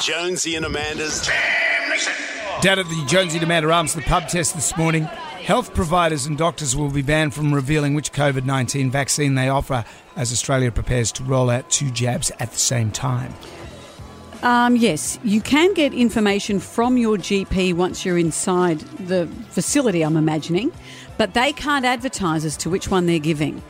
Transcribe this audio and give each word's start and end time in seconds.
Jonesy 0.00 0.54
and 0.56 0.64
Amanda's 0.64 1.28
Down 2.62 2.78
at 2.78 2.86
the 2.88 3.04
Jonesy 3.06 3.36
and 3.36 3.44
Amanda 3.44 3.70
Arms, 3.70 3.94
the 3.94 4.00
pub 4.00 4.28
test 4.28 4.54
this 4.54 4.74
morning. 4.76 5.02
Health 5.04 5.74
providers 5.74 6.24
and 6.24 6.38
doctors 6.38 6.74
will 6.74 6.90
be 6.90 7.02
banned 7.02 7.34
from 7.34 7.52
revealing 7.52 7.92
which 7.92 8.10
COVID 8.12 8.46
19 8.46 8.90
vaccine 8.90 9.34
they 9.34 9.50
offer 9.50 9.84
as 10.16 10.32
Australia 10.32 10.70
prepares 10.72 11.12
to 11.12 11.24
roll 11.24 11.50
out 11.50 11.68
two 11.68 11.90
jabs 11.90 12.30
at 12.38 12.50
the 12.50 12.58
same 12.58 12.90
time. 12.90 13.34
Um, 14.42 14.74
yes, 14.76 15.18
you 15.22 15.42
can 15.42 15.74
get 15.74 15.92
information 15.92 16.60
from 16.60 16.96
your 16.96 17.18
GP 17.18 17.74
once 17.74 18.04
you're 18.04 18.16
inside 18.16 18.80
the 18.80 19.26
facility, 19.50 20.02
I'm 20.02 20.16
imagining, 20.16 20.72
but 21.18 21.34
they 21.34 21.52
can't 21.52 21.84
advertise 21.84 22.46
as 22.46 22.56
to 22.58 22.70
which 22.70 22.88
one 22.90 23.04
they're 23.04 23.18
giving. 23.18 23.62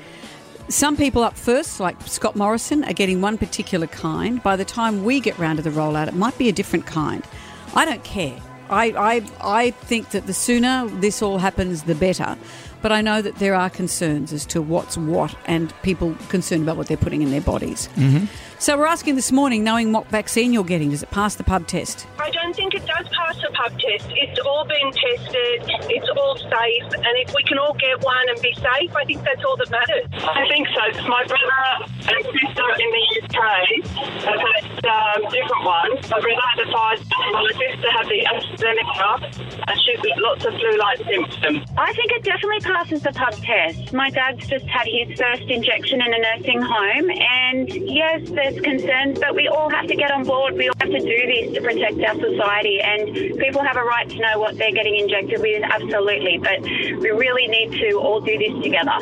Some 0.70 0.96
people 0.96 1.24
up 1.24 1.36
first, 1.36 1.80
like 1.80 2.00
Scott 2.02 2.36
Morrison, 2.36 2.84
are 2.84 2.92
getting 2.92 3.20
one 3.20 3.36
particular 3.36 3.88
kind. 3.88 4.40
By 4.40 4.54
the 4.54 4.64
time 4.64 5.02
we 5.02 5.18
get 5.18 5.36
round 5.36 5.56
to 5.56 5.62
the 5.64 5.70
rollout, 5.70 6.06
it 6.06 6.14
might 6.14 6.38
be 6.38 6.48
a 6.48 6.52
different 6.52 6.86
kind. 6.86 7.24
I 7.74 7.84
don't 7.84 8.04
care. 8.04 8.38
I, 8.70 8.92
I, 8.96 9.22
I 9.40 9.70
think 9.72 10.10
that 10.10 10.28
the 10.28 10.32
sooner 10.32 10.86
this 11.00 11.22
all 11.22 11.38
happens, 11.38 11.82
the 11.82 11.96
better. 11.96 12.38
But 12.82 12.92
I 12.92 13.00
know 13.00 13.20
that 13.20 13.34
there 13.36 13.56
are 13.56 13.68
concerns 13.68 14.32
as 14.32 14.46
to 14.46 14.62
what's 14.62 14.96
what 14.96 15.34
and 15.46 15.74
people 15.82 16.14
concerned 16.28 16.62
about 16.62 16.76
what 16.76 16.86
they're 16.86 16.96
putting 16.96 17.22
in 17.22 17.32
their 17.32 17.40
bodies. 17.40 17.88
Mm-hmm. 17.96 18.26
So 18.60 18.78
we're 18.78 18.86
asking 18.86 19.16
this 19.16 19.32
morning, 19.32 19.64
knowing 19.64 19.92
what 19.92 20.06
vaccine 20.06 20.52
you're 20.52 20.62
getting, 20.62 20.90
does 20.90 21.02
it 21.02 21.10
pass 21.10 21.34
the 21.34 21.44
pub 21.44 21.66
test? 21.66 22.06
I 22.20 22.30
don't 22.30 22.39
think 22.52 22.74
it 22.74 22.86
does 22.86 23.06
pass 23.08 23.36
the 23.36 23.50
pub 23.54 23.72
test. 23.78 24.08
It's 24.10 24.40
all 24.40 24.64
been 24.64 24.90
tested, 24.92 25.64
it's 25.90 26.08
all 26.16 26.36
safe, 26.36 26.88
and 26.94 27.14
if 27.22 27.34
we 27.34 27.42
can 27.44 27.58
all 27.58 27.74
get 27.74 28.00
one 28.02 28.28
and 28.28 28.40
be 28.42 28.54
safe, 28.54 28.94
I 28.94 29.04
think 29.04 29.22
that's 29.24 29.44
all 29.44 29.56
that 29.56 29.70
matters. 29.70 30.06
I 30.26 30.46
think 30.48 30.68
so. 30.68 30.80
It's 30.88 31.08
my 31.08 31.24
brother 31.26 31.90
and 32.10 32.24
sister 32.24 32.68
in 32.78 32.88
the 32.90 33.04
UK 33.22 33.69
different 35.30 35.60
had 36.50 36.58
the 36.58 36.70
Pfizer, 36.70 37.32
my 37.32 37.50
sister 37.52 37.90
had 37.90 38.06
the 38.08 38.20
AstraZeneca, 38.26 39.68
and 39.68 39.80
she's 39.80 40.00
got 40.00 40.18
lots 40.18 40.44
of 40.44 40.54
flu-like 40.54 40.98
symptoms. 40.98 41.66
I 41.76 41.92
think 41.92 42.12
it 42.12 42.24
definitely 42.24 42.60
passes 42.60 43.02
the 43.02 43.12
pub 43.12 43.34
test. 43.34 43.92
My 43.92 44.10
dad's 44.10 44.46
just 44.46 44.66
had 44.66 44.86
his 44.86 45.18
first 45.18 45.42
injection 45.42 46.00
in 46.02 46.14
a 46.14 46.18
nursing 46.18 46.60
home, 46.60 47.10
and 47.10 47.68
yes, 47.68 48.28
there's 48.30 48.60
concerns, 48.60 49.18
but 49.18 49.34
we 49.34 49.48
all 49.48 49.70
have 49.70 49.86
to 49.86 49.96
get 49.96 50.10
on 50.10 50.24
board. 50.24 50.54
We 50.54 50.68
all 50.68 50.74
have 50.80 50.90
to 50.90 51.00
do 51.00 51.26
this 51.26 51.54
to 51.54 51.60
protect 51.60 52.00
our 52.00 52.14
society, 52.14 52.80
and 52.80 53.38
people 53.38 53.62
have 53.62 53.76
a 53.76 53.84
right 53.84 54.08
to 54.08 54.18
know 54.18 54.38
what 54.38 54.56
they're 54.58 54.72
getting 54.72 54.96
injected 54.96 55.40
with, 55.40 55.62
absolutely. 55.62 56.38
But 56.38 56.62
we 56.62 57.10
really 57.10 57.46
need 57.48 57.72
to 57.80 57.98
all 57.98 58.20
do 58.20 58.36
this 58.38 58.62
together. 58.62 58.98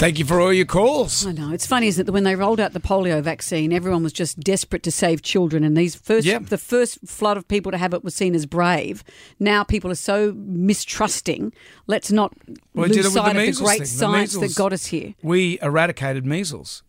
Thank 0.00 0.18
you 0.18 0.24
for 0.24 0.40
all 0.40 0.50
your 0.50 0.64
calls. 0.64 1.26
I 1.26 1.32
know 1.32 1.52
it's 1.52 1.66
funny, 1.66 1.86
isn't 1.88 2.00
it? 2.00 2.04
that 2.06 2.12
When 2.12 2.24
they 2.24 2.34
rolled 2.34 2.58
out 2.58 2.72
the 2.72 2.80
polio 2.80 3.22
vaccine, 3.22 3.70
everyone 3.70 4.02
was 4.02 4.14
just 4.14 4.40
desperate 4.40 4.82
to 4.84 4.90
save 4.90 5.20
children, 5.20 5.62
and 5.62 5.76
these 5.76 5.94
first, 5.94 6.26
Yep. 6.26 6.46
the 6.46 6.56
first 6.56 7.00
flood 7.06 7.36
of 7.36 7.46
people 7.46 7.70
to 7.70 7.76
have 7.76 7.92
it 7.92 8.02
was 8.02 8.14
seen 8.14 8.34
as 8.34 8.46
brave. 8.46 9.04
Now 9.38 9.62
people 9.62 9.90
are 9.90 9.94
so 9.94 10.32
mistrusting. 10.34 11.52
Let's 11.86 12.10
not 12.10 12.32
We 12.72 12.88
did 12.88 12.92
it 12.92 13.02
lose 13.02 13.04
the 13.04 13.10
sight 13.10 13.36
of 13.36 13.42
the 13.58 13.62
great 13.62 13.72
thing. 13.72 13.80
The 13.80 13.86
science 13.86 14.38
that 14.38 14.54
got 14.54 14.72
us 14.72 14.86
here. 14.86 15.14
We 15.22 15.58
eradicated 15.60 16.24
measles. 16.24 16.82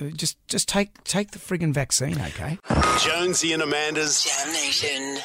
Uh, 0.00 0.06
Just, 0.06 0.36
just 0.48 0.68
take, 0.68 1.04
take 1.04 1.30
the 1.30 1.38
friggin' 1.38 1.72
vaccine, 1.72 2.20
okay? 2.20 2.58
Jonesy 2.98 3.52
and 3.52 3.62
Amanda's 3.62 4.24
JAM 4.24 4.52
Nation. 4.52 5.18